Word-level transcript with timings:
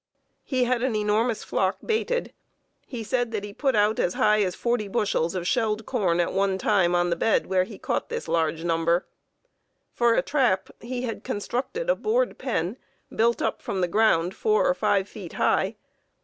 He 0.43 0.63
had 0.63 0.81
an 0.81 0.95
enormous 0.95 1.43
flock 1.43 1.77
baited. 1.85 2.33
He 2.87 3.03
said 3.03 3.31
that 3.31 3.43
he 3.43 3.53
put 3.53 3.75
out 3.75 3.99
as 3.99 4.15
high 4.15 4.41
as 4.41 4.55
forty 4.55 4.87
bushels 4.87 5.35
of 5.35 5.45
shelled 5.45 5.85
corn 5.85 6.19
at 6.19 6.33
one 6.33 6.57
time 6.57 6.95
on 6.95 7.11
the 7.11 7.15
bed 7.15 7.45
where 7.45 7.65
he 7.65 7.77
caught 7.77 8.09
this 8.09 8.27
large 8.27 8.63
number. 8.63 9.05
For 9.93 10.15
a 10.15 10.23
trap, 10.23 10.71
he 10.79 11.03
had 11.03 11.23
constructed 11.23 11.87
a 11.87 11.95
board 11.95 12.39
pen 12.39 12.77
built 13.15 13.43
up 13.43 13.61
from 13.61 13.81
the 13.81 13.87
ground 13.87 14.35
four 14.35 14.67
or 14.67 14.73
five 14.73 15.07
feet 15.07 15.33
high. 15.33 15.75